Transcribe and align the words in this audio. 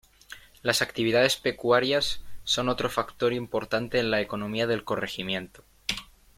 Las 0.63 0.81
actividades 0.81 1.35
pecuarias 1.35 2.21
son 2.43 2.69
otro 2.69 2.89
factor 2.89 3.33
importante 3.33 3.99
en 3.99 4.09
la 4.09 4.19
economía 4.19 4.65
del 4.65 4.83
corregimiento. 4.83 5.63